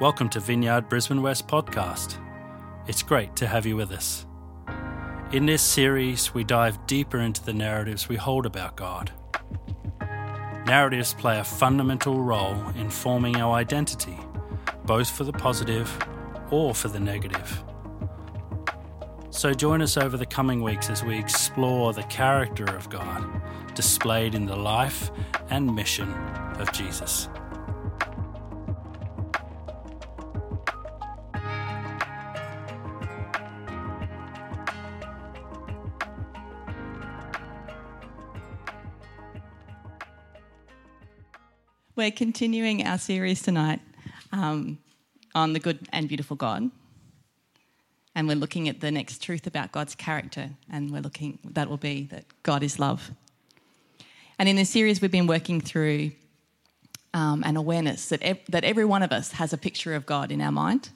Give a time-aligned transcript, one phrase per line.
[0.00, 2.18] Welcome to Vineyard Brisbane West podcast.
[2.88, 4.26] It's great to have you with us.
[5.30, 9.12] In this series, we dive deeper into the narratives we hold about God.
[10.66, 14.18] Narratives play a fundamental role in forming our identity,
[14.84, 15.96] both for the positive
[16.50, 17.62] or for the negative.
[19.30, 23.24] So join us over the coming weeks as we explore the character of God
[23.74, 25.12] displayed in the life
[25.50, 26.12] and mission
[26.58, 27.28] of Jesus.
[42.04, 43.80] We're continuing our series tonight
[44.30, 44.76] um,
[45.34, 46.70] on the good and beautiful God.
[48.14, 51.78] And we're looking at the next truth about God's character, and we're looking, that will
[51.78, 53.10] be that God is love.
[54.38, 56.10] And in this series, we've been working through
[57.14, 60.30] um, an awareness that, ev- that every one of us has a picture of God
[60.30, 60.90] in our mind,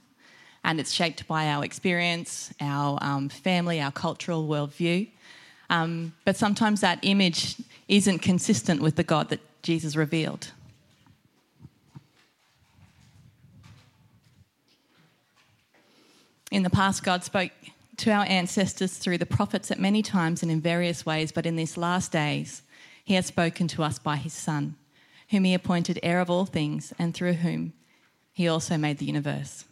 [0.63, 5.09] and it's shaped by our experience, our um, family, our cultural worldview.
[5.71, 7.57] Um, but sometimes that image
[7.89, 10.53] isn't consistent with the God that Jesus revealed.
[16.51, 17.53] In the past, God spoke
[17.99, 21.57] to our ancestors through the prophets at many times and in various ways, but in
[21.57, 22.63] these last days,
[23.05, 24.77] He has spoken to us by His Son,
[25.31, 27.75] whom He appointed heir of all things, and through whom
[28.33, 29.65] He also made the universe.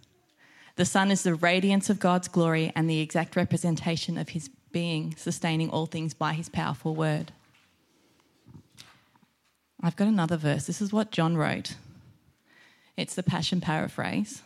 [0.74, 5.14] The Son is the radiance of God's glory and the exact representation of His being,
[5.16, 7.32] sustaining all things by His powerful word.
[9.82, 10.66] I've got another verse.
[10.66, 11.76] This is what John wrote.
[12.96, 14.42] It's the Passion paraphrase.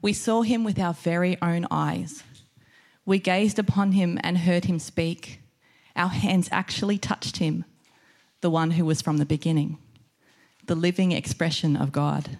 [0.00, 2.22] We saw him with our very own eyes.
[3.04, 5.40] We gazed upon him and heard him speak.
[5.96, 7.64] Our hands actually touched him,
[8.40, 9.78] the one who was from the beginning,
[10.66, 12.38] the living expression of God.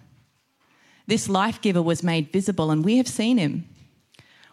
[1.06, 3.66] This life giver was made visible, and we have seen him.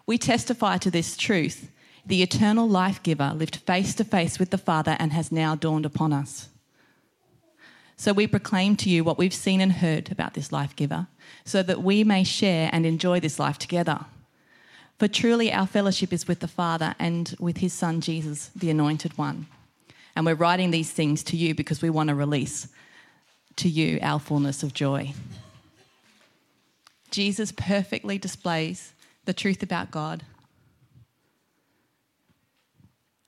[0.06, 1.70] We testify to this truth.
[2.06, 5.84] The eternal life giver lived face to face with the Father and has now dawned
[5.84, 6.48] upon us.
[7.96, 11.08] So we proclaim to you what we've seen and heard about this life giver,
[11.44, 14.04] so that we may share and enjoy this life together.
[14.98, 19.16] For truly our fellowship is with the Father and with his Son Jesus, the Anointed
[19.18, 19.46] One.
[20.14, 22.68] And we're writing these things to you because we want to release
[23.56, 25.12] to you our fullness of joy.
[27.10, 28.92] Jesus perfectly displays
[29.26, 30.22] the truth about God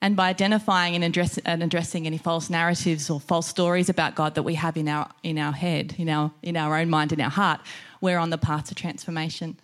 [0.01, 4.35] and by identifying and, address, and, addressing any false narratives or false stories about God
[4.35, 7.19] that we have in our, in our head, in our, in our own mind, in
[7.19, 7.59] our heart,
[8.01, 9.59] we're on the path to transformation.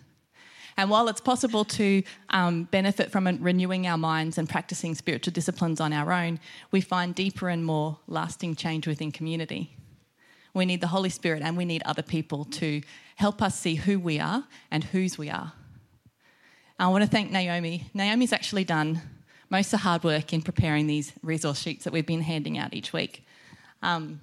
[0.76, 5.80] And while it's possible to um, benefit from renewing our minds and practicing spiritual disciplines
[5.80, 6.38] on our own,
[6.70, 9.74] we find deeper and more lasting change within community.
[10.52, 12.82] We need the Holy Spirit and we need other people to
[13.16, 15.52] help us see who we are and whose we are.
[16.78, 17.90] I want to thank Naomi.
[17.94, 19.00] Naomi's actually done
[19.48, 22.74] most of the hard work in preparing these resource sheets that we've been handing out
[22.74, 23.24] each week.
[23.82, 24.20] Um,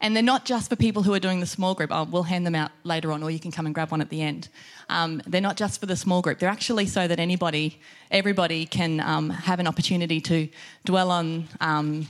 [0.00, 1.90] and they're not just for people who are doing the small group.
[1.92, 4.10] Oh, we'll hand them out later on, or you can come and grab one at
[4.10, 4.48] the end.
[4.88, 6.38] Um, they're not just for the small group.
[6.38, 10.48] They're actually so that anybody, everybody, can um, have an opportunity to
[10.84, 12.06] dwell on um,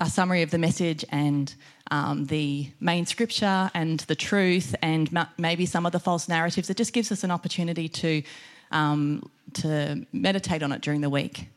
[0.00, 1.54] a summary of the message and
[1.90, 6.70] um, the main scripture and the truth, and ma- maybe some of the false narratives.
[6.70, 8.22] It just gives us an opportunity to
[8.70, 11.48] um, to meditate on it during the week.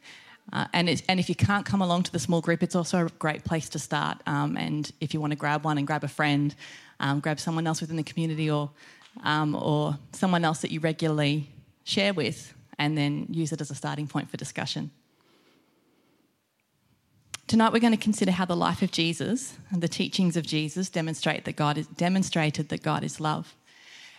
[0.54, 3.10] Uh, and, and if you can't come along to the small group, it's also a
[3.20, 4.22] great place to start.
[4.26, 6.56] Um, and if you want to grab one and grab a friend,
[7.00, 8.72] um, grab someone else within the community or,
[9.24, 11.50] um, or someone else that you regularly
[11.84, 14.92] share with, and then use it as a starting point for discussion.
[17.48, 20.90] Tonight we're going to consider how the life of Jesus and the teachings of Jesus
[20.90, 23.56] demonstrate that God is demonstrated that God is love.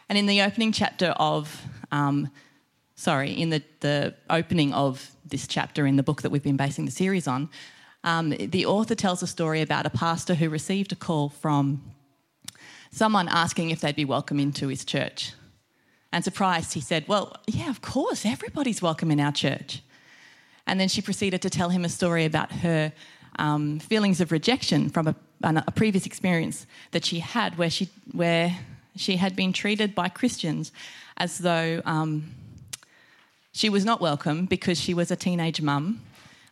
[0.08, 1.62] And in the opening chapter of
[1.92, 2.30] um,
[2.98, 6.84] sorry, in the, the opening of this chapter in the book that we've been basing
[6.84, 7.48] the series on,
[8.02, 11.80] um, the author tells a story about a pastor who received a call from
[12.90, 15.32] someone asking if they'd be welcome into his church.
[16.12, 19.80] And surprised, he said, Well, yeah, of course, everybody's welcome in our church.
[20.66, 22.92] And then she proceeded to tell him a story about her
[23.38, 25.14] um, feelings of rejection from a,
[25.44, 28.58] a, previous experience that she had where she, where
[28.96, 30.72] she had been treated by Christians
[31.16, 32.34] as though um,
[33.58, 36.00] she was not welcome because she was a teenage mum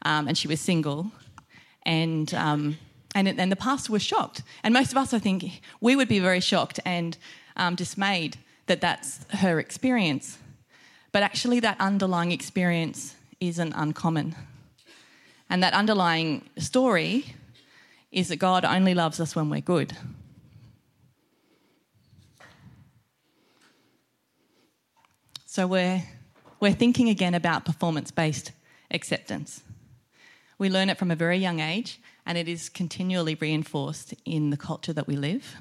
[0.03, 1.13] um, and she was single.
[1.85, 2.79] And, um,
[3.15, 4.43] and, and the pastor was shocked.
[4.65, 7.17] And most of us, I think, we would be very shocked and
[7.57, 10.39] um, dismayed that that's her experience.
[11.13, 14.35] But actually, that underlying experience isn't uncommon.
[15.49, 17.37] And that underlying story
[18.11, 19.97] is that God only loves us when we're good.
[25.45, 26.03] So we're
[26.67, 28.51] we're thinking again about performance based
[28.91, 29.63] acceptance.
[30.59, 34.57] We learn it from a very young age, and it is continually reinforced in the
[34.57, 35.55] culture that we live.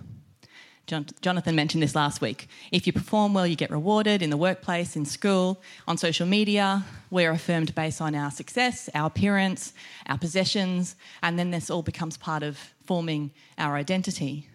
[0.87, 2.47] John, Jonathan mentioned this last week.
[2.71, 6.83] If you perform well, you get rewarded in the workplace, in school, on social media.
[7.11, 9.73] We're affirmed based on our success, our appearance,
[10.07, 13.29] our possessions, and then this all becomes part of forming
[13.59, 14.49] our identity.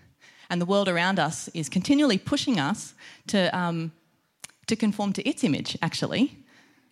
[0.49, 2.95] And the world around us is continually pushing us
[3.29, 3.93] to, um,
[4.67, 6.40] to conform to its image, actually.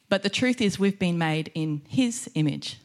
[0.08, 2.78] But the truth is, we've been made in His image.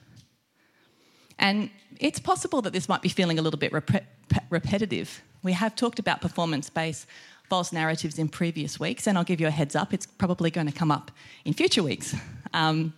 [1.40, 4.06] And it's possible that this might be feeling a little bit rep-
[4.50, 5.22] repetitive.
[5.42, 7.08] We have talked about performance based
[7.50, 10.68] false narratives in previous weeks, and I'll give you a heads up, it's probably going
[10.68, 11.12] to come up
[11.46, 12.16] in future weeks.
[12.54, 12.94] Um,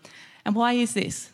[0.45, 1.29] and why is this?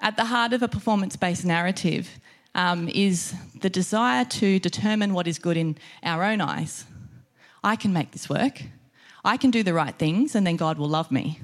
[0.00, 2.18] At the heart of a performance based narrative
[2.54, 6.84] um, is the desire to determine what is good in our own eyes.
[7.62, 8.62] I can make this work.
[9.24, 11.40] I can do the right things, and then God will love me.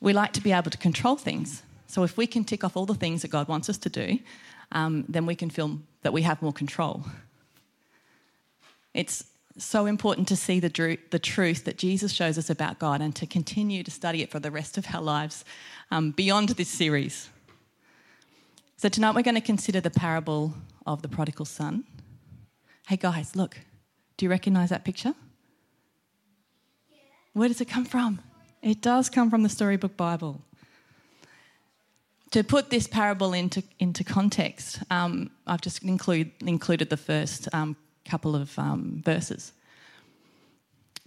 [0.00, 1.62] We like to be able to control things.
[1.86, 4.18] So if we can tick off all the things that God wants us to do,
[4.72, 7.04] um, then we can feel that we have more control.
[8.92, 9.24] It's
[9.56, 13.14] so important to see the, dru- the truth that Jesus shows us about God and
[13.16, 15.44] to continue to study it for the rest of our lives
[15.90, 17.28] um, beyond this series.
[18.76, 20.54] So, tonight we're going to consider the parable
[20.84, 21.84] of the prodigal son.
[22.88, 23.60] Hey, guys, look.
[24.16, 25.14] Do you recognize that picture?
[27.34, 28.20] Where does it come from?
[28.62, 30.40] It does come from the Storybook Bible
[32.34, 37.76] to put this parable into, into context, um, I've just include, included the first um,
[38.04, 39.52] couple of um, verses.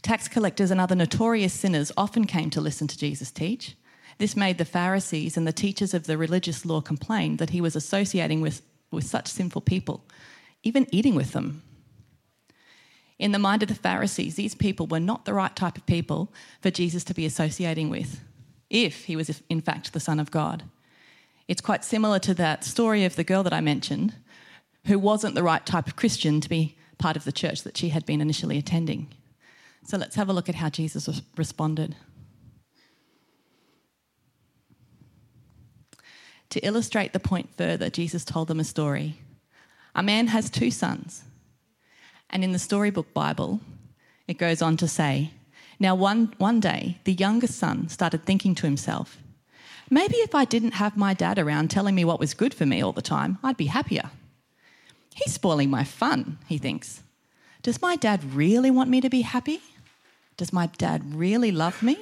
[0.04, 3.76] Tax collectors and other notorious sinners often came to listen to Jesus teach.
[4.20, 7.76] This made the Pharisees and the teachers of the religious law complain that he was
[7.76, 10.06] associating with, with such sinful people,
[10.64, 11.62] even eating with them.
[13.20, 16.32] In the mind of the Pharisees, these people were not the right type of people
[16.62, 18.22] for Jesus to be associating with,
[18.70, 20.64] if he was, in fact, the Son of God.
[21.48, 24.14] It's quite similar to that story of the girl that I mentioned,
[24.86, 27.90] who wasn't the right type of Christian to be part of the church that she
[27.90, 29.08] had been initially attending.
[29.84, 31.96] So let's have a look at how Jesus responded.
[36.50, 39.20] To illustrate the point further, Jesus told them a story.
[39.96, 41.24] A man has two sons.
[42.30, 43.62] And in the storybook Bible,
[44.28, 45.32] it goes on to say,
[45.80, 49.18] Now, one, one day, the youngest son started thinking to himself,
[49.90, 52.84] Maybe if I didn't have my dad around telling me what was good for me
[52.84, 54.10] all the time, I'd be happier.
[55.16, 57.02] He's spoiling my fun, he thinks.
[57.64, 59.62] Does my dad really want me to be happy?
[60.36, 61.98] Does my dad really love me?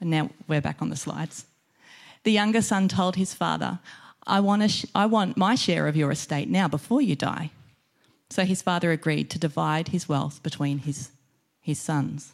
[0.00, 1.44] And now we're back on the slides.
[2.22, 3.80] The younger son told his father,
[4.26, 7.50] I want, sh- I want my share of your estate now before you die.
[8.30, 11.10] So his father agreed to divide his wealth between his,
[11.60, 12.32] his sons.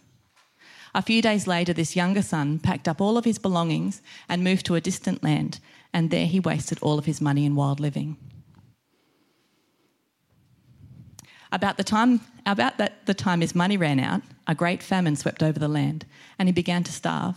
[0.94, 4.64] A few days later, this younger son packed up all of his belongings and moved
[4.66, 5.58] to a distant land,
[5.92, 8.16] and there he wasted all of his money in wild living.
[11.50, 15.42] About the time, about that, the time his money ran out, a great famine swept
[15.42, 16.04] over the land,
[16.38, 17.36] and he began to starve.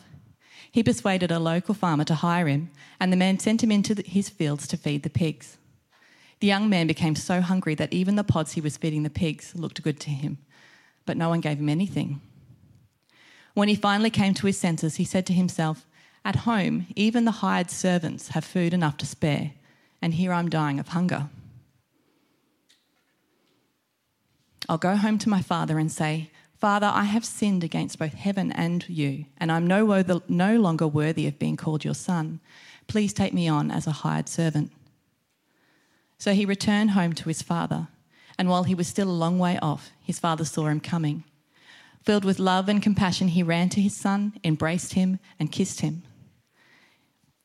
[0.72, 4.30] He persuaded a local farmer to hire him, and the man sent him into his
[4.30, 5.58] fields to feed the pigs.
[6.40, 9.56] The young man became so hungry that even the pods he was feeding the pigs
[9.56, 10.38] looked good to him,
[11.06, 12.22] but no one gave him anything.
[13.54, 15.88] When he finally came to his senses, he said to himself,
[16.24, 19.54] At home, even the hired servants have food enough to spare,
[20.00, 21.30] and here I'm dying of hunger.
[24.70, 26.30] I'll go home to my father and say,
[26.60, 31.26] Father, I have sinned against both heaven and you, and I'm no, no longer worthy
[31.26, 32.42] of being called your son.
[32.88, 34.72] Please take me on as a hired servant.
[36.18, 37.88] So he returned home to his father,
[38.38, 41.24] and while he was still a long way off, his father saw him coming.
[42.04, 46.04] Filled with love and compassion, he ran to his son, embraced him, and kissed him.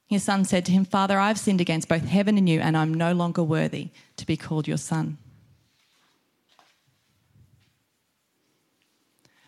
[0.06, 2.94] His son said to him, Father, I've sinned against both heaven and you, and I'm
[2.94, 5.18] no longer worthy to be called your son.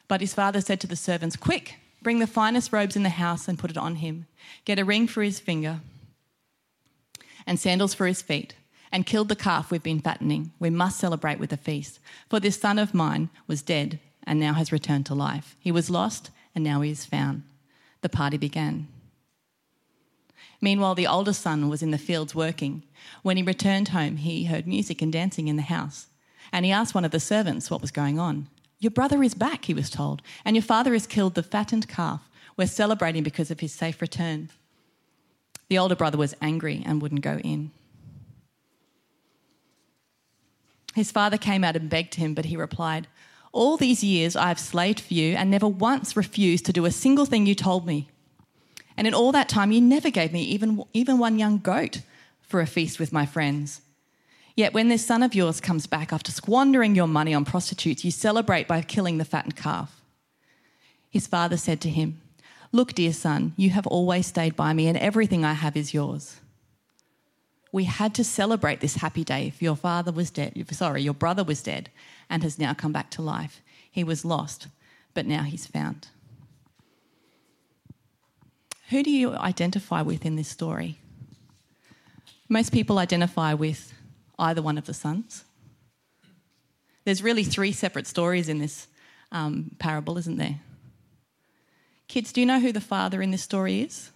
[0.09, 3.49] But his father said to the servants, Quick, bring the finest robes in the house
[3.49, 4.27] and put it on him.
[4.65, 5.81] Get a ring for his finger
[7.47, 8.55] and sandals for his feet,
[8.95, 10.53] and killed the calf we've been fattening.
[10.61, 11.99] We must celebrate with a feast.
[12.31, 15.57] For this son of mine was dead and now has returned to life.
[15.59, 17.43] He was lost and now he is found.
[18.03, 18.87] The party began.
[20.61, 22.85] Meanwhile, the older son was in the fields working.
[23.23, 26.07] When he returned home, he heard music and dancing in the house.
[26.53, 28.47] And he asked one of the servants what was going on.
[28.79, 32.31] Your brother is back, he was told, and your father has killed the fattened calf.
[32.57, 34.51] We're celebrating because of his safe return.
[35.69, 37.73] The older brother was angry and wouldn't go in.
[40.95, 43.09] His father came out and begged him, but he replied,
[43.53, 46.91] All these years I have slaved for you and never once refused to do a
[46.91, 48.09] single thing you told me.
[48.97, 52.01] And in all that time, you never gave me even, even one young goat
[52.43, 53.81] for a feast with my friends.
[54.57, 58.13] Yet when this son of yours comes back after squandering your money on prostitutes, you
[58.13, 60.01] celebrate by killing the fattened calf.
[61.11, 62.21] His father said to him,
[62.71, 66.41] Look, dear son, you have always stayed by me, and everything I have is yours.
[67.75, 70.65] We had to celebrate this happy day, for your father was dead.
[70.71, 71.91] Sorry, your brother was dead
[72.31, 73.63] and has now come back to life.
[73.91, 74.69] He was lost,
[75.13, 76.07] but now he's found.
[78.91, 81.01] Who do you identify with in this story?
[82.49, 83.93] Most people identify with
[84.39, 85.43] either one of the sons.
[87.05, 88.87] There's really three separate stories in this
[89.33, 90.61] um, parable, isn't there?
[92.07, 94.13] Kids, do you know who the father in this story is?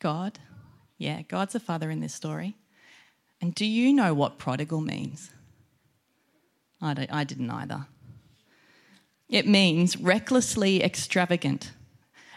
[0.00, 0.38] God.
[0.98, 2.56] Yeah, God's a father in this story.
[3.40, 5.30] And do you know what prodigal means?
[6.82, 7.86] I, I didn't either.
[9.28, 11.70] It means recklessly extravagant.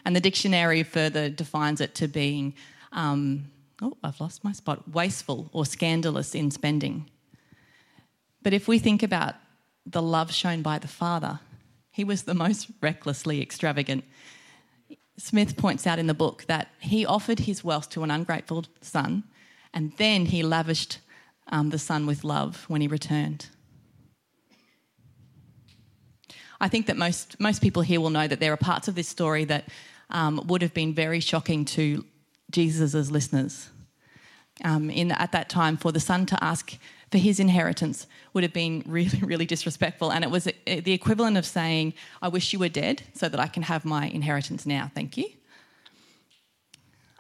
[0.06, 2.54] And the dictionary further defines it to being
[2.92, 3.52] um,
[3.82, 7.10] oh, I've lost my spot, wasteful or scandalous in spending.
[8.42, 9.36] But if we think about
[9.86, 11.40] the love shown by the Father,
[11.92, 14.04] he was the most recklessly extravagant.
[15.18, 19.24] Smith points out in the book that he offered his wealth to an ungrateful son,
[19.74, 21.00] and then he lavished
[21.48, 23.48] um, the son with love when he returned.
[26.60, 29.08] I think that most, most people here will know that there are parts of this
[29.08, 29.68] story that
[30.10, 32.06] um, would have been very shocking to
[32.52, 33.70] Jesus' listeners.
[34.64, 36.78] Um, in, at that time, for the son to ask
[37.12, 40.12] for his inheritance would have been really, really disrespectful.
[40.12, 43.48] And it was the equivalent of saying, I wish you were dead so that I
[43.48, 44.92] can have my inheritance now.
[44.94, 45.28] Thank you.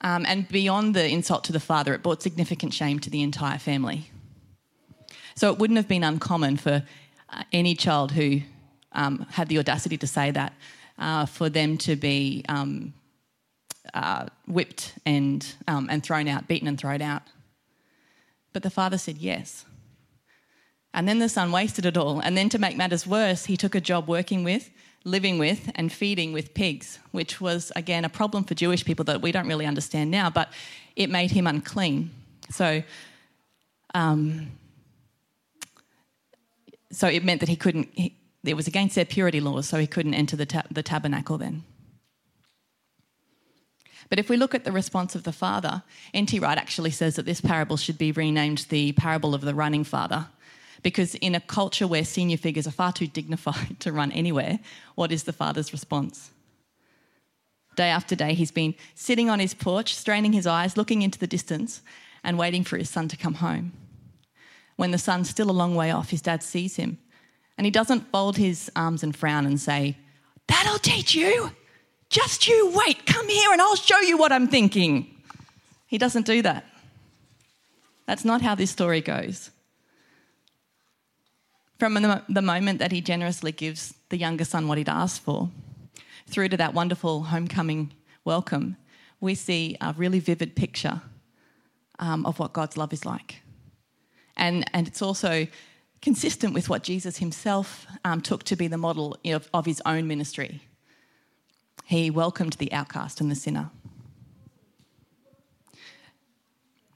[0.01, 3.57] Um, and beyond the insult to the father, it brought significant shame to the entire
[3.57, 4.09] family.
[5.35, 6.83] So it wouldn't have been uncommon for
[7.29, 8.41] uh, any child who
[8.91, 10.53] um, had the audacity to say that,
[10.99, 12.93] uh, for them to be um,
[13.93, 17.23] uh, whipped and, um, and thrown out, beaten and thrown out.
[18.53, 19.65] But the father said yes.
[20.93, 22.19] And then the son wasted it all.
[22.19, 24.69] And then to make matters worse, he took a job working with,
[25.03, 29.21] living with, and feeding with pigs, which was, again, a problem for Jewish people that
[29.21, 30.53] we don't really understand now, but
[30.95, 32.11] it made him unclean.
[32.51, 32.83] So,
[33.95, 34.51] um,
[36.91, 39.87] so it meant that he couldn't, he, it was against their purity laws, so he
[39.87, 41.63] couldn't enter the, ta- the tabernacle then.
[44.09, 45.83] But if we look at the response of the father,
[46.13, 46.39] N.T.
[46.39, 50.27] Wright actually says that this parable should be renamed the parable of the running father.
[50.81, 54.59] Because in a culture where senior figures are far too dignified to run anywhere,
[54.95, 56.31] what is the father's response?
[57.75, 61.27] Day after day, he's been sitting on his porch, straining his eyes, looking into the
[61.27, 61.81] distance,
[62.23, 63.71] and waiting for his son to come home.
[64.75, 66.99] When the son's still a long way off, his dad sees him,
[67.57, 69.97] and he doesn't fold his arms and frown and say,
[70.47, 71.51] That'll teach you.
[72.13, 75.07] Just you wait, come here and I'll show you what I'm thinking.
[75.87, 76.63] He doesn't do that.
[78.05, 79.49] That's not how this story goes.
[81.79, 85.49] From the moment that he generously gives the younger son what he'd asked for,
[86.27, 87.91] through to that wonderful homecoming
[88.23, 88.77] welcome,
[89.19, 91.01] we see a really vivid picture
[91.97, 93.41] um, of what God's love is like.
[94.37, 95.47] And, and it's also
[95.99, 100.07] consistent with what Jesus himself um, took to be the model of, of his own
[100.07, 100.61] ministry.
[101.83, 103.69] He welcomed the outcast and the sinner.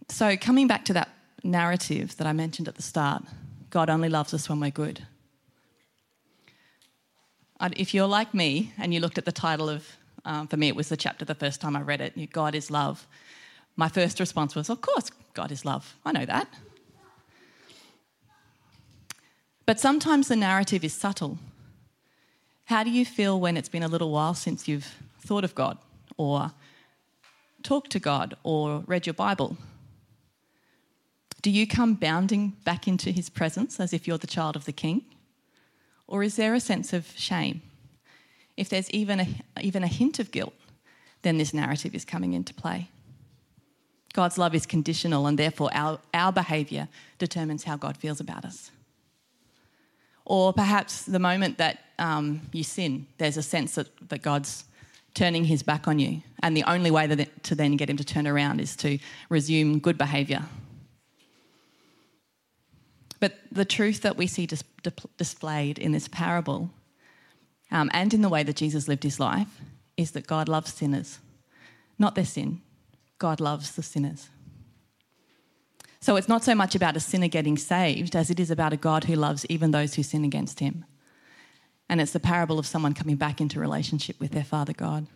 [0.09, 1.09] So, coming back to that
[1.43, 3.23] narrative that I mentioned at the start,
[3.69, 5.05] God only loves us when we're good.
[7.75, 10.75] If you're like me and you looked at the title of, um, for me, it
[10.75, 13.07] was the chapter the first time I read it, God is love,
[13.77, 15.95] my first response was, Of course, God is love.
[16.03, 16.47] I know that.
[19.65, 21.37] But sometimes the narrative is subtle.
[22.67, 25.77] How do you feel when it's been a little while since you've thought of God
[26.17, 26.51] or
[27.63, 29.55] talked to God or read your Bible?
[31.41, 34.73] Do you come bounding back into his presence as if you're the child of the
[34.73, 35.05] king?
[36.07, 37.61] Or is there a sense of shame?
[38.57, 39.27] If there's even a,
[39.61, 40.53] even a hint of guilt,
[41.21, 42.89] then this narrative is coming into play.
[44.11, 48.71] God's love is conditional, and therefore our, our behaviour determines how God feels about us.
[50.29, 54.65] Or perhaps the moment that um, you sin, there's a sense that, that God's
[55.13, 56.21] turning his back on you.
[56.43, 59.79] And the only way that, to then get him to turn around is to resume
[59.79, 60.43] good behaviour.
[63.21, 64.65] But the truth that we see dis-
[65.15, 66.71] displayed in this parable
[67.71, 69.61] um, and in the way that Jesus lived his life
[69.95, 71.19] is that God loves sinners,
[71.97, 72.61] not their sin.
[73.17, 74.27] God loves the sinners.
[76.07, 78.77] So it's not so much about a sinner getting saved as it is about a
[78.77, 80.85] God who loves even those who sin against him.
[81.89, 85.07] And it's the parable of someone coming back into relationship with their Father God.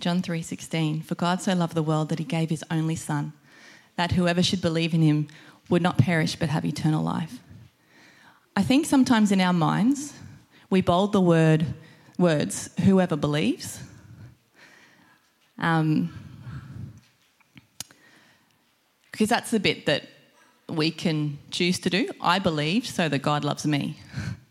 [0.00, 3.32] John 3:16 For God so loved the world that he gave his only son
[3.96, 5.28] that whoever should believe in him
[5.70, 7.38] would not perish but have eternal life.
[8.54, 10.12] I think sometimes in our minds
[10.68, 11.64] we bold the word
[12.18, 13.80] words whoever believes.
[15.58, 16.21] Um,
[19.12, 20.08] because that's the bit that
[20.68, 22.08] we can choose to do.
[22.20, 23.98] I believe so that God loves me.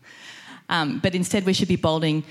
[0.68, 2.24] um, but instead, we should be bolding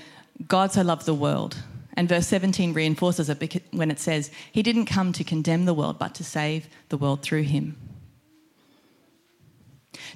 [0.48, 1.56] God so loved the world.
[1.94, 5.98] And verse 17 reinforces it when it says, He didn't come to condemn the world,
[5.98, 7.76] but to save the world through him.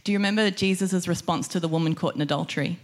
[0.03, 2.79] Do you remember Jesus' response to the woman caught in adultery?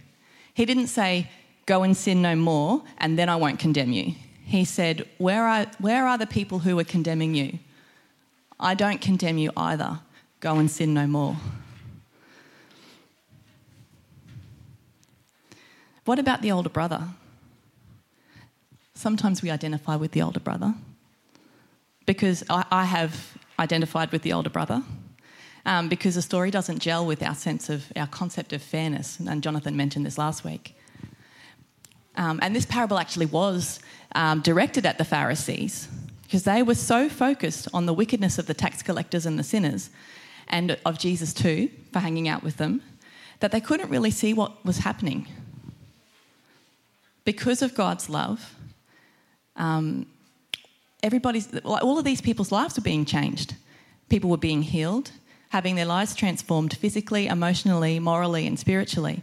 [0.53, 1.29] He didn't say,
[1.65, 4.13] Go and sin no more, and then I won't condemn you.
[4.45, 7.57] He said, Where are, where are the people who are condemning you?
[8.63, 9.99] I don't condemn you either.
[10.39, 11.35] Go and sin no more.
[16.05, 17.09] What about the older brother?
[18.95, 20.73] Sometimes we identify with the older brother
[22.05, 24.81] because I, I have identified with the older brother.
[25.65, 29.41] Um, because the story doesn't gel with our sense of our concept of fairness, and
[29.41, 30.75] Jonathan mentioned this last week.
[32.17, 33.79] Um, and this parable actually was
[34.13, 35.87] um, directed at the Pharisees
[36.33, 39.91] because they were so focused on the wickedness of the tax collectors and the sinners
[40.47, 42.81] and of Jesus too for hanging out with them
[43.39, 45.27] that they couldn't really see what was happening.
[47.23, 48.55] Because of God's love,
[49.57, 50.07] um,
[51.03, 53.53] everybody's, all of these people's lives were being changed.
[54.09, 55.11] People were being healed,
[55.49, 59.21] having their lives transformed physically, emotionally, morally, and spiritually.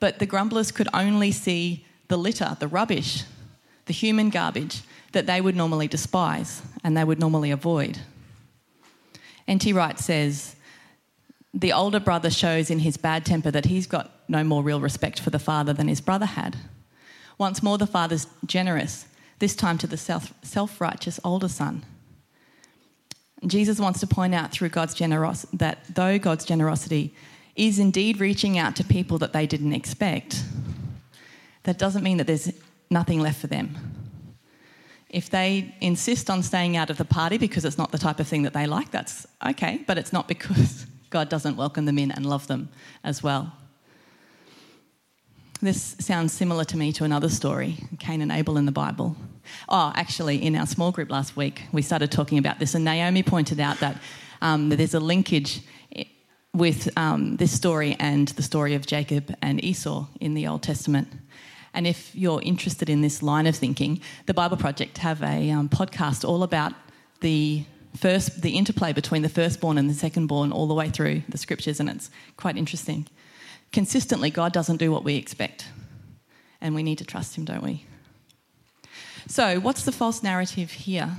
[0.00, 3.24] But the grumblers could only see the litter, the rubbish,
[3.84, 4.80] the human garbage
[5.12, 7.98] that they would normally despise and they would normally avoid.
[9.46, 9.72] N.T.
[9.72, 10.56] Wright says,
[11.54, 15.18] the older brother shows in his bad temper that he's got no more real respect
[15.18, 16.56] for the father than his brother had.
[17.38, 19.06] Once more, the father's generous,
[19.38, 21.84] this time to the self righteous older son.
[23.46, 27.14] Jesus wants to point out through God's generosity that though God's generosity
[27.54, 30.42] is indeed reaching out to people that they didn't expect,
[31.62, 32.52] that doesn't mean that there's
[32.90, 33.76] nothing left for them.
[35.10, 38.28] If they insist on staying out of the party because it's not the type of
[38.28, 42.10] thing that they like, that's okay, but it's not because God doesn't welcome them in
[42.10, 42.68] and love them
[43.02, 43.52] as well.
[45.60, 49.16] This sounds similar to me to another story, Cain and Abel in the Bible.
[49.68, 53.24] Oh, actually, in our small group last week, we started talking about this, and Naomi
[53.24, 54.00] pointed out that,
[54.40, 55.62] um, that there's a linkage
[56.54, 61.08] with um, this story and the story of Jacob and Esau in the Old Testament.
[61.78, 65.68] And if you're interested in this line of thinking, the Bible Project have a um,
[65.68, 66.72] podcast all about
[67.20, 67.62] the
[67.96, 71.78] first, the interplay between the firstborn and the secondborn all the way through the scriptures,
[71.78, 73.06] and it's quite interesting.
[73.70, 75.68] Consistently, God doesn't do what we expect,
[76.60, 77.84] and we need to trust Him, don't we?
[79.28, 81.12] So, what's the false narrative here?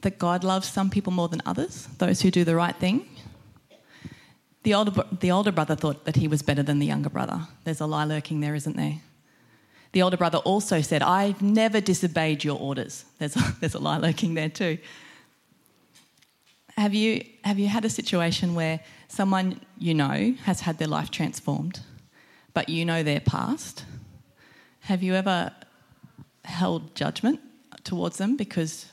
[0.00, 3.08] That God loves some people more than others, those who do the right thing.
[4.66, 7.42] The older, the older brother thought that he was better than the younger brother.
[7.62, 9.00] There's a lie lurking there, isn't there?
[9.92, 13.04] The older brother also said, I've never disobeyed your orders.
[13.20, 14.78] There's a, there's a lie lurking there too.
[16.76, 21.12] Have you, have you had a situation where someone you know has had their life
[21.12, 21.78] transformed,
[22.52, 23.84] but you know their past?
[24.80, 25.52] Have you ever
[26.44, 27.38] held judgment
[27.84, 28.86] towards them because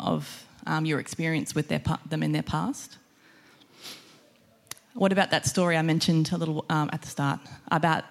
[0.00, 2.96] of um, your experience with their, them in their past?
[4.94, 7.38] What about that story I mentioned a little um, at the start
[7.70, 8.04] about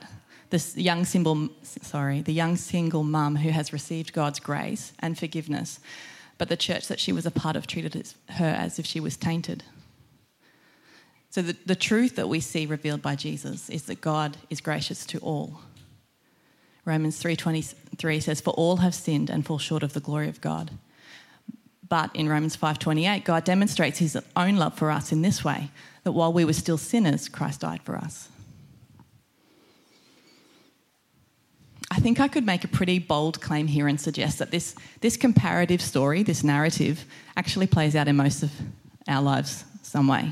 [0.49, 5.79] this young single, sorry, the young single mum who has received God's grace and forgiveness,
[6.37, 9.17] but the church that she was a part of treated her as if she was
[9.17, 9.63] tainted.
[11.29, 15.05] So the, the truth that we see revealed by Jesus is that God is gracious
[15.07, 15.59] to all.
[16.85, 20.71] Romans 3:23 says for all have sinned and fall short of the glory of God.
[21.87, 25.69] But in Romans 5:28 God demonstrates his own love for us in this way
[26.09, 28.29] that while we were still sinners Christ died for us.
[31.91, 35.17] I think I could make a pretty bold claim here and suggest that this, this
[35.17, 37.05] comparative story, this narrative,
[37.37, 38.51] actually plays out in most of
[39.07, 40.31] our lives some way.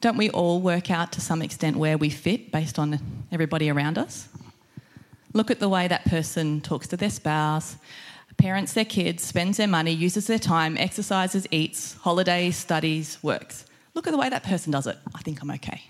[0.00, 2.98] Don't we all work out to some extent where we fit based on
[3.30, 4.28] everybody around us?
[5.32, 7.76] Look at the way that person talks to their spouse,
[8.36, 13.64] parents their kids, spends their money, uses their time, exercises, eats, holidays, studies, works.
[14.00, 14.96] Look at the way that person does it.
[15.14, 15.82] I think I'm okay.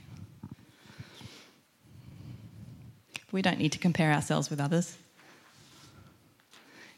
[3.30, 4.96] We don't need to compare ourselves with others.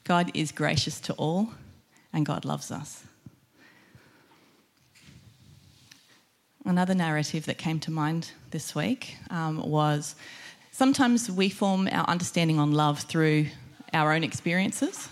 [0.04, 1.50] God is gracious to all,
[2.14, 3.04] and God loves us.
[6.64, 10.14] Another narrative that came to mind this week um, was
[10.70, 13.48] sometimes we form our understanding on love through
[13.92, 15.10] our own experiences.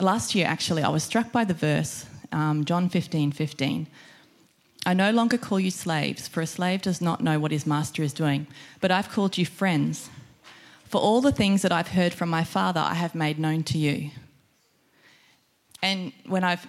[0.00, 3.86] Last year, actually, I was struck by the verse, um, John 15 15.
[4.86, 8.04] I no longer call you slaves, for a slave does not know what his master
[8.04, 8.46] is doing,
[8.80, 10.08] but I've called you friends.
[10.84, 13.78] For all the things that I've heard from my Father, I have made known to
[13.78, 14.10] you.
[15.82, 16.64] And when I've,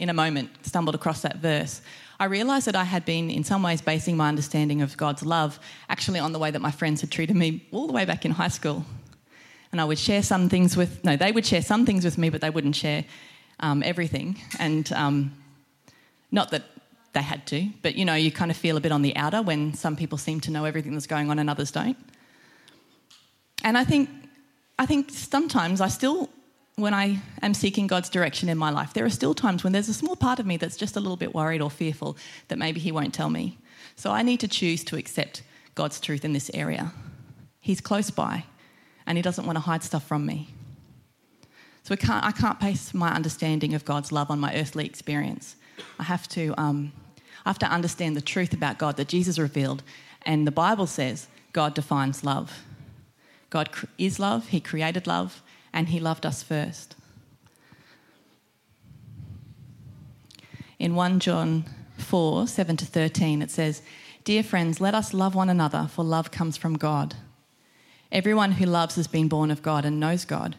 [0.00, 1.80] in a moment, stumbled across that verse,
[2.18, 5.60] I realised that I had been, in some ways, basing my understanding of God's love
[5.88, 8.32] actually on the way that my friends had treated me all the way back in
[8.32, 8.84] high school.
[9.70, 12.30] And I would share some things with, no, they would share some things with me,
[12.30, 13.04] but they wouldn't share
[13.60, 14.38] um, everything.
[14.58, 15.36] And um,
[16.30, 16.64] not that
[17.12, 19.42] they had to, but you know, you kind of feel a bit on the outer
[19.42, 21.96] when some people seem to know everything that's going on and others don't.
[23.64, 24.10] And I think,
[24.78, 26.28] I think sometimes I still,
[26.76, 29.88] when I am seeking God's direction in my life, there are still times when there's
[29.88, 32.16] a small part of me that's just a little bit worried or fearful
[32.48, 33.58] that maybe He won't tell me.
[33.96, 35.42] So I need to choose to accept
[35.74, 36.92] God's truth in this area.
[37.60, 38.44] He's close by
[39.06, 40.50] and He doesn't want to hide stuff from me.
[41.86, 45.54] So can't, I can't base my understanding of God's love on my earthly experience.
[46.00, 46.90] I have to um,
[47.44, 49.84] I have to understand the truth about God that Jesus revealed.
[50.22, 52.64] And the Bible says God defines love.
[53.50, 56.96] God is love, He created love, and He loved us first.
[60.80, 61.66] In 1 John
[61.98, 63.80] 4 7 to 13, it says,
[64.24, 67.14] Dear friends, let us love one another, for love comes from God.
[68.10, 70.56] Everyone who loves has been born of God and knows God.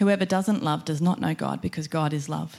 [0.00, 2.56] Whoever doesn't love does not know God, because God is love.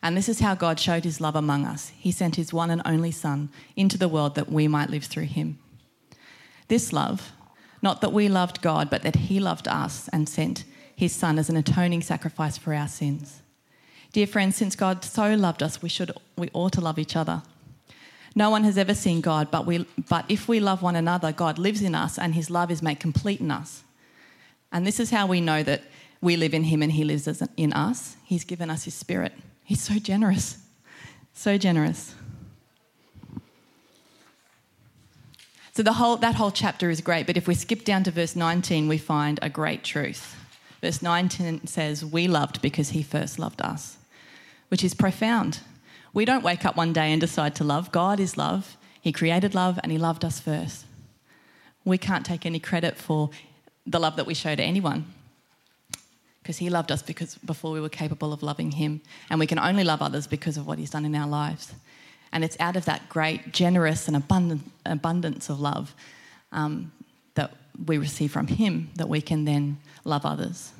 [0.00, 1.88] And this is how God showed his love among us.
[1.98, 5.24] He sent his one and only Son into the world that we might live through
[5.24, 5.58] him.
[6.68, 7.32] This love,
[7.82, 10.62] not that we loved God, but that he loved us and sent
[10.94, 13.42] his Son as an atoning sacrifice for our sins.
[14.12, 17.42] Dear friends, since God so loved us, we, should, we ought to love each other.
[18.36, 21.58] No one has ever seen God, but, we, but if we love one another, God
[21.58, 23.82] lives in us and his love is made complete in us.
[24.70, 25.82] And this is how we know that
[26.24, 28.16] we live in him and he lives in us.
[28.24, 29.32] He's given us his spirit.
[29.62, 30.56] He's so generous,
[31.34, 32.14] so generous.
[35.74, 38.34] So the whole, that whole chapter is great, but if we skip down to verse
[38.34, 40.36] 19, we find a great truth.
[40.80, 43.98] Verse 19 says, We loved because he first loved us,
[44.68, 45.60] which is profound.
[46.14, 47.92] We don't wake up one day and decide to love.
[47.92, 48.76] God is love.
[49.00, 50.86] He created love and he loved us first.
[51.84, 53.28] We can't take any credit for
[53.86, 55.12] the love that we show to anyone
[56.44, 59.00] because he loved us because before we were capable of loving him.
[59.30, 61.72] And we can only love others because of what he's done in our lives.
[62.32, 65.94] And it's out of that great generous and abundant abundance of love
[66.52, 66.92] um,
[67.34, 67.54] that
[67.86, 70.72] we receive from him that we can then love others.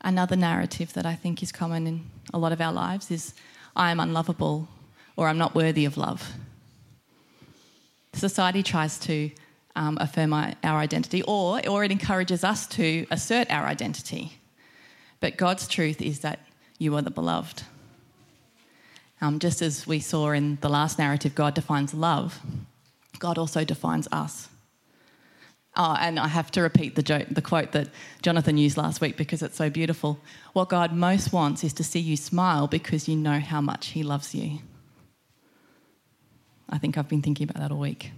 [0.00, 3.32] Another narrative that i think is common in a lot of our lives is
[3.74, 4.68] i am unlovable
[5.16, 6.32] or i'm not worthy of love.
[8.12, 9.30] Society tries to
[9.76, 14.38] um, affirm our, identity, or, or it encourages us to assert our identity.
[15.20, 16.40] But God's truth is that
[16.78, 17.62] you are the beloved.
[19.20, 22.40] Um, just as we saw in the last narrative, God defines love,
[23.18, 24.48] God also defines us.
[25.76, 27.88] Oh, and I have to repeat the, joke, the quote that
[28.22, 30.20] Jonathan used last week because it's so beautiful.
[30.52, 34.04] What God most wants is to see you smile because you know how much He
[34.04, 34.60] loves you.
[36.70, 38.12] I think I've been thinking about that all week.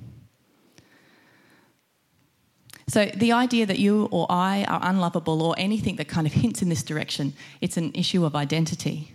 [2.97, 6.63] So the idea that you or I are unlovable or anything that kind of hints
[6.63, 9.13] in this direction, it's an issue of identity.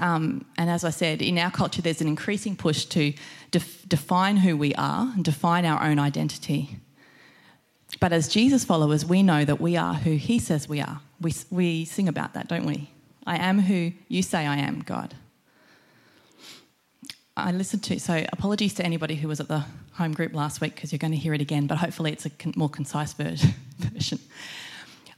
[0.00, 3.14] Um, and as I said, in our culture, there's an increasing push to
[3.50, 6.76] def- define who we are and define our own identity.
[8.00, 11.00] But as Jesus followers, we know that we are who He says we are.
[11.22, 12.90] We, we sing about that, don't we?
[13.26, 15.14] I am who you say I am, God.
[17.44, 20.74] I listened to, so apologies to anybody who was at the home group last week
[20.74, 23.12] because you're going to hear it again, but hopefully it's a more concise
[23.78, 24.18] version.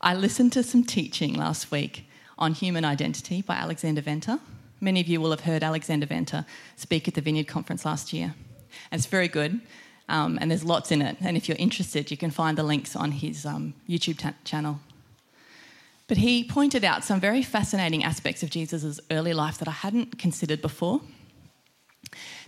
[0.00, 2.06] I listened to some teaching last week
[2.38, 4.40] on human identity by Alexander Venter.
[4.80, 6.44] Many of you will have heard Alexander Venter
[6.76, 8.34] speak at the Vineyard Conference last year.
[8.90, 9.60] And it's very good,
[10.08, 11.16] um, and there's lots in it.
[11.20, 14.80] And if you're interested, you can find the links on his um, YouTube ta- channel.
[16.08, 20.18] But he pointed out some very fascinating aspects of Jesus' early life that I hadn't
[20.18, 21.00] considered before.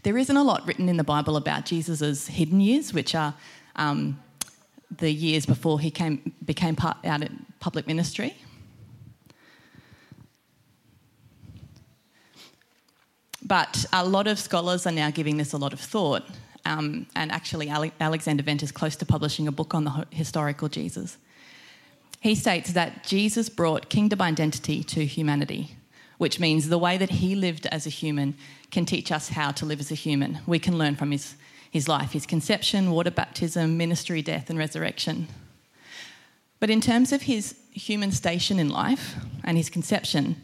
[0.04, 3.34] There isn't a lot written in the Bible about Jesus' hidden years, which are
[3.74, 4.20] um,
[4.96, 8.36] the years before he came, became part, out in public ministry.
[13.44, 16.22] But a lot of scholars are now giving this a lot of thought.
[16.66, 20.68] um, and actually Ale- Alexander Venter is close to publishing a book on the historical
[20.68, 21.18] Jesus.
[22.20, 25.76] He states that Jesus brought kingdom identity to humanity,
[26.18, 28.36] which means the way that he lived as a human
[28.70, 30.38] can teach us how to live as a human.
[30.46, 31.34] We can learn from his,
[31.70, 35.28] his life, his conception, water baptism, ministry, death, and resurrection.
[36.60, 40.36] But in terms of his human station in life and his conception,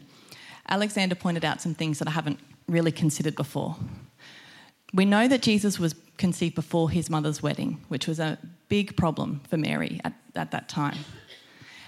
[0.67, 3.75] Alexander pointed out some things that I haven't really considered before.
[4.93, 9.41] We know that Jesus was conceived before his mother's wedding, which was a big problem
[9.49, 10.97] for Mary at, at that time.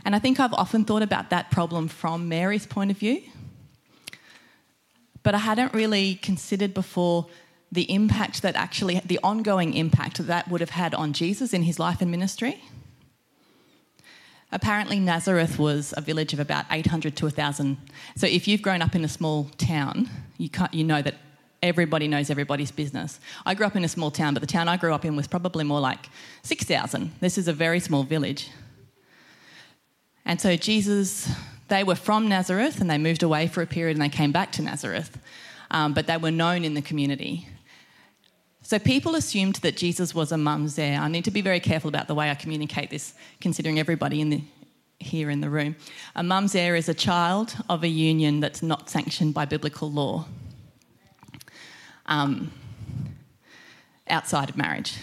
[0.05, 3.21] And I think I've often thought about that problem from Mary's point of view.
[5.23, 7.27] But I hadn't really considered before
[7.71, 11.63] the impact that actually, the ongoing impact that, that would have had on Jesus in
[11.63, 12.61] his life and ministry.
[14.51, 17.77] Apparently, Nazareth was a village of about 800 to 1,000.
[18.15, 21.15] So, if you've grown up in a small town, you, you know that
[21.63, 23.19] everybody knows everybody's business.
[23.45, 25.27] I grew up in a small town, but the town I grew up in was
[25.27, 26.09] probably more like
[26.43, 27.11] 6,000.
[27.21, 28.51] This is a very small village.
[30.25, 31.31] And so Jesus,
[31.73, 34.51] they were from Nazareth and they moved away for a period and they came back
[34.51, 35.17] to Nazareth,
[35.71, 37.47] um, but they were known in the community.
[38.61, 40.99] So people assumed that Jesus was a mamzer.
[40.99, 44.29] I need to be very careful about the way I communicate this, considering everybody in
[44.29, 44.41] the,
[44.99, 45.75] here in the room.
[46.15, 50.25] A mamzer is a child of a union that's not sanctioned by biblical law
[52.05, 52.51] um,
[54.07, 54.93] outside of marriage.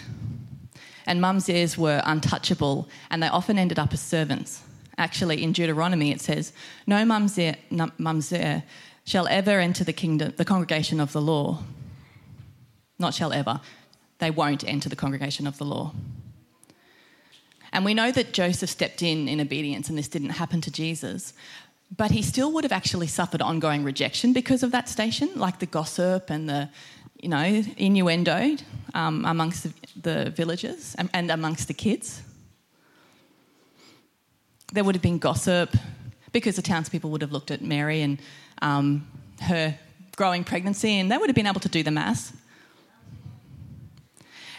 [1.05, 4.63] And mamzers were untouchable and they often ended up as servants.
[4.97, 6.53] Actually, in Deuteronomy, it says,
[6.85, 8.63] No mamzer,
[9.03, 11.63] shall ever enter the kingdom, the congregation of the law.
[12.99, 13.61] Not shall ever.
[14.19, 15.93] They won't enter the congregation of the law.
[17.73, 21.33] And we know that Joseph stepped in in obedience, and this didn't happen to Jesus.
[21.95, 25.65] But he still would have actually suffered ongoing rejection because of that station, like the
[25.65, 26.69] gossip and the,
[27.21, 28.57] you know, innuendo
[28.93, 32.21] um, amongst the, the villagers and, and amongst the kids.
[34.71, 35.75] There would have been gossip
[36.31, 38.19] because the townspeople would have looked at Mary and
[38.61, 39.07] um,
[39.41, 39.77] her
[40.15, 42.33] growing pregnancy, and they would have been able to do the maths.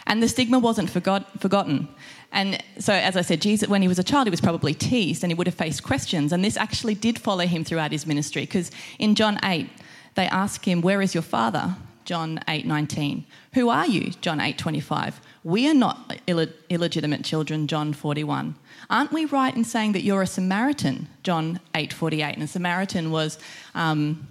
[0.05, 1.87] And the stigma wasn't forgot, forgotten.
[2.31, 5.23] And so, as I said, Jesus, when he was a child, he was probably teased
[5.23, 6.33] and he would have faced questions.
[6.33, 9.69] And this actually did follow him throughout his ministry because in John 8,
[10.15, 11.75] they ask him, Where is your father?
[12.05, 13.25] John 8 19.
[13.53, 14.11] Who are you?
[14.19, 15.21] John 8 25.
[15.43, 18.55] We are not Ill- illegitimate children, John 41.
[18.89, 21.07] Aren't we right in saying that you're a Samaritan?
[21.23, 22.35] John 8 48.
[22.35, 23.37] And a Samaritan was,
[23.75, 24.27] um,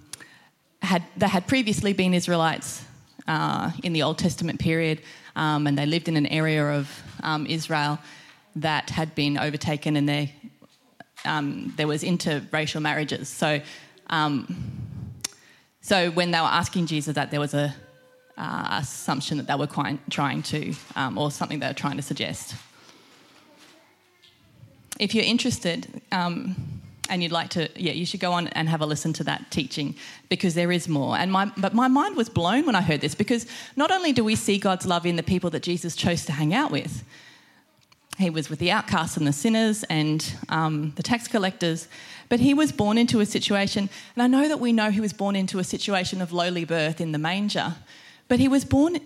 [0.81, 2.83] had, they had previously been Israelites
[3.27, 5.01] uh, in the Old Testament period
[5.35, 7.99] um, and they lived in an area of um, Israel
[8.55, 10.29] that had been overtaken, and there
[11.25, 13.29] um, there was interracial marriages.
[13.29, 13.61] So,
[14.07, 14.47] um,
[15.81, 17.73] so when they were asking Jesus that, there was a
[18.37, 19.67] uh, assumption that they were
[20.09, 22.55] trying to, um, or something they were trying to suggest.
[24.99, 26.55] If you're interested, um,
[27.09, 29.51] and you'd like to, yeah, you should go on and have a listen to that
[29.51, 29.95] teaching
[30.29, 31.17] because there is more.
[31.17, 34.23] And my, but my mind was blown when I heard this because not only do
[34.23, 37.03] we see God's love in the people that Jesus chose to hang out with,
[38.17, 41.87] he was with the outcasts and the sinners and um, the tax collectors,
[42.29, 45.13] but he was born into a situation, and I know that we know he was
[45.13, 47.75] born into a situation of lowly birth in the manger,
[48.27, 48.99] but he was born,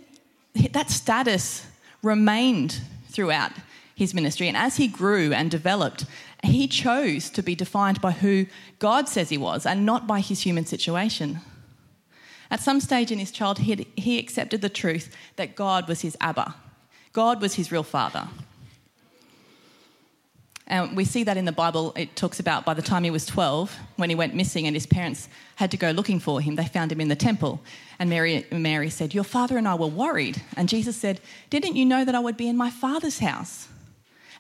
[0.72, 1.66] that status
[2.02, 3.52] remained throughout
[3.96, 4.48] his ministry.
[4.48, 6.06] And as he grew and developed,
[6.44, 8.46] he chose to be defined by who
[8.80, 11.40] God says he was and not by his human situation.
[12.50, 16.56] At some stage in his childhood, he accepted the truth that God was his Abba,
[17.12, 18.28] God was his real father.
[20.70, 21.94] And we see that in the Bible.
[21.96, 24.86] It talks about by the time he was 12, when he went missing and his
[24.86, 27.62] parents had to go looking for him, they found him in the temple.
[28.00, 30.42] And Mary, Mary said, Your father and I were worried.
[30.58, 33.70] And Jesus said, Didn't you know that I would be in my father's house?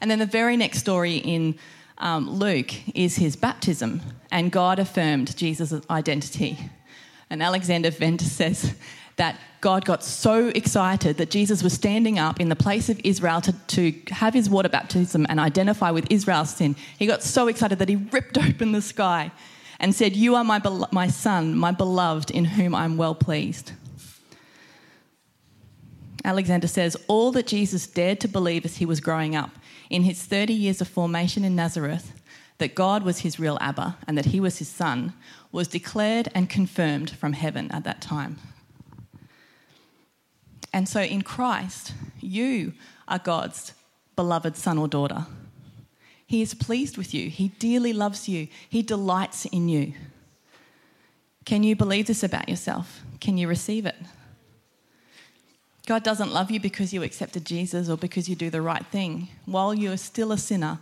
[0.01, 1.57] And then the very next story in
[1.97, 6.57] um, Luke is his baptism, and God affirmed Jesus' identity.
[7.29, 8.75] And Alexander Venter says
[9.17, 13.41] that God got so excited that Jesus was standing up in the place of Israel
[13.41, 16.75] to, to have his water baptism and identify with Israel's sin.
[16.97, 19.31] He got so excited that he ripped open the sky
[19.79, 23.73] and said, You are my, my son, my beloved, in whom I'm well pleased.
[26.23, 29.51] Alexander says, All that Jesus dared to believe as he was growing up
[29.89, 32.13] in his 30 years of formation in Nazareth
[32.59, 35.13] that God was his real Abba and that he was his son
[35.51, 38.37] was declared and confirmed from heaven at that time.
[40.73, 42.73] And so in Christ, you
[43.07, 43.73] are God's
[44.15, 45.25] beloved son or daughter.
[46.25, 49.93] He is pleased with you, He dearly loves you, He delights in you.
[51.45, 53.01] Can you believe this about yourself?
[53.21, 53.95] Can you receive it?
[55.85, 59.29] God doesn't love you because you accepted Jesus or because you do the right thing.
[59.45, 60.79] While you're still a sinner,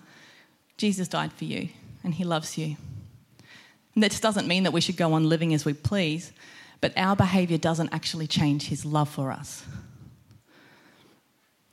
[0.77, 1.69] Jesus died for you
[2.03, 2.77] and he loves you.
[3.93, 6.31] And that doesn't mean that we should go on living as we please,
[6.85, 9.65] but our behaviour doesn't actually change his love for us.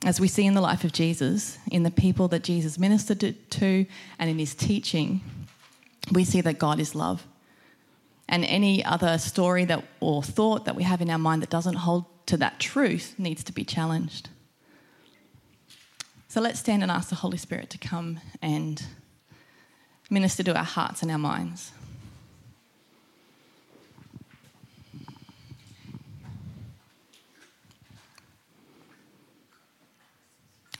[0.03, 3.85] As we see in the life of Jesus, in the people that Jesus ministered to,
[4.17, 5.21] and in his teaching,
[6.11, 7.27] we see that God is love.
[8.27, 11.75] And any other story that, or thought that we have in our mind that doesn't
[11.75, 14.29] hold to that truth needs to be challenged.
[16.27, 18.83] So let's stand and ask the Holy Spirit to come and
[20.09, 21.71] minister to our hearts and our minds.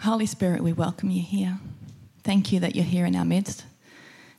[0.03, 1.59] Holy Spirit, we welcome you here.
[2.25, 3.63] Thank you that you're here in our midst.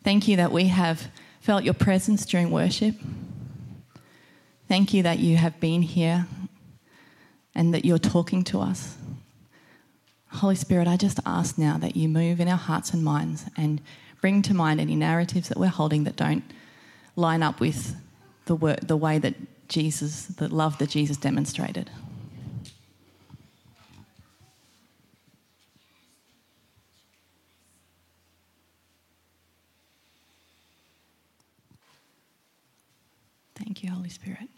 [0.03, 1.09] Thank you that we have
[1.41, 2.95] felt your presence during worship.
[4.69, 6.27] Thank you that you have been here
[7.55, 8.95] and that you're talking to us.
[10.33, 13.81] Holy Spirit, I just ask now that you move in our hearts and minds and
[14.21, 16.45] bring to mind any narratives that we're holding that don't
[17.17, 17.97] line up with
[18.45, 19.35] the, wor- the way that
[19.69, 21.91] Jesus, the love that Jesus demonstrated.
[33.75, 34.49] Thank you, Holy Spirit.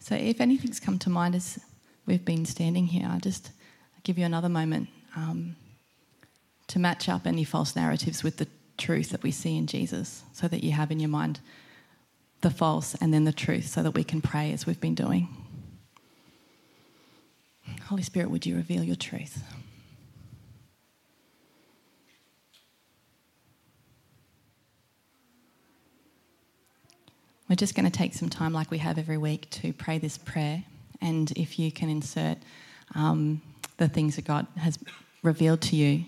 [0.00, 1.60] So, if anything's come to mind as
[2.06, 3.52] we've been standing here, I'll just
[4.02, 5.54] give you another moment um,
[6.66, 10.48] to match up any false narratives with the truth that we see in Jesus so
[10.48, 11.38] that you have in your mind
[12.40, 15.28] the false and then the truth so that we can pray as we've been doing.
[17.84, 19.44] Holy Spirit, would you reveal your truth?
[27.48, 30.16] We're just going to take some time, like we have every week, to pray this
[30.16, 30.64] prayer.
[31.00, 32.38] And if you can insert
[32.94, 33.42] um,
[33.76, 34.78] the things that God has
[35.22, 36.04] revealed to you,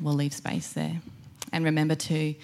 [0.00, 1.00] we'll leave space there.
[1.52, 2.34] And remember to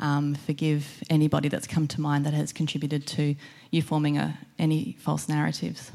[0.00, 3.36] um, forgive anybody that's come to mind that has contributed to
[3.70, 5.92] you forming a, any false narratives.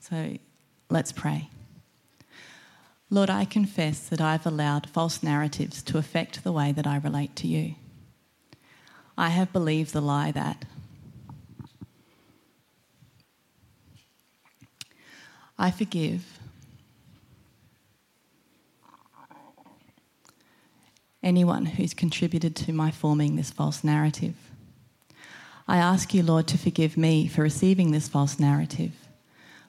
[0.00, 0.38] So
[0.90, 1.48] let's pray.
[3.10, 7.36] Lord, I confess that I've allowed false narratives to affect the way that I relate
[7.36, 7.74] to you.
[9.16, 10.64] I have believed the lie that
[15.56, 16.38] I forgive
[21.22, 24.34] anyone who's contributed to my forming this false narrative.
[25.66, 28.92] I ask you, Lord, to forgive me for receiving this false narrative,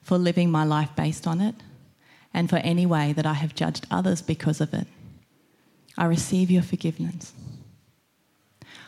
[0.01, 1.55] for living my life based on it,
[2.33, 4.87] and for any way that I have judged others because of it.
[5.97, 7.31] I receive your forgiveness.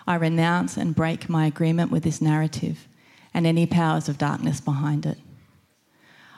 [0.08, 2.88] I renounce and break my agreement with this narrative
[3.34, 5.18] and any powers of darkness behind it.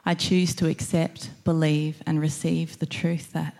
[0.06, 3.54] I choose to accept, believe, and receive the truth that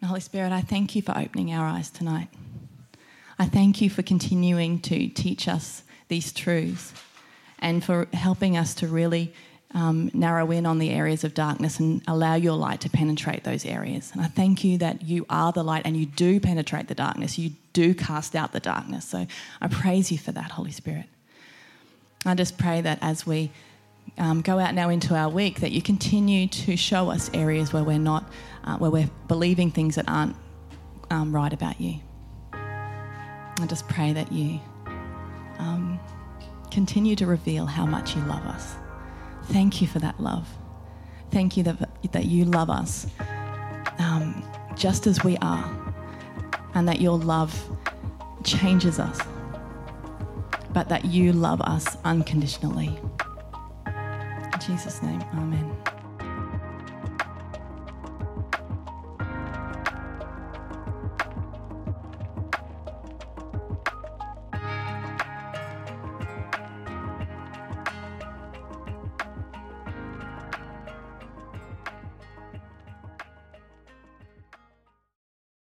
[0.00, 2.28] And Holy Spirit, I thank you for opening our eyes tonight.
[3.38, 6.94] I thank you for continuing to teach us these truths
[7.58, 9.34] and for helping us to really
[9.72, 13.64] um, narrow in on the areas of darkness and allow your light to penetrate those
[13.64, 14.10] areas.
[14.12, 17.38] And I thank you that you are the light and you do penetrate the darkness.
[17.38, 19.04] You do cast out the darkness.
[19.04, 19.26] So
[19.60, 21.06] I praise you for that, Holy Spirit.
[22.26, 23.50] I just pray that as we
[24.18, 27.84] um, go out now into our week, that you continue to show us areas where
[27.84, 28.24] we're not,
[28.64, 30.36] uh, where we're believing things that aren't
[31.10, 32.00] um, right about you.
[32.52, 34.58] I just pray that you
[35.58, 36.00] um,
[36.70, 38.74] continue to reveal how much you love us.
[39.52, 40.48] Thank you for that love.
[41.30, 43.06] Thank you that, that you love us
[43.98, 44.44] um,
[44.76, 45.94] just as we are,
[46.74, 47.52] and that your love
[48.44, 49.20] changes us,
[50.72, 52.98] but that you love us unconditionally.
[53.86, 55.79] In Jesus' name, Amen.